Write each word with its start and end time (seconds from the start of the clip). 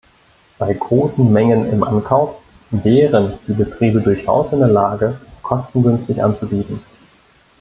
Bei 0.57 0.73
großen 0.73 1.31
Mengen 1.31 1.67
im 1.69 1.83
Ankauf 1.83 2.35
wären 2.71 3.37
die 3.47 3.53
Betriebe 3.53 4.01
durchaus 4.01 4.51
in 4.51 4.57
der 4.61 4.67
Lage, 4.67 5.21
kostengünstig 5.43 6.23
anzubieten. 6.23 6.81